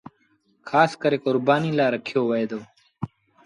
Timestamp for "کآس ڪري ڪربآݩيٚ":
0.67-1.75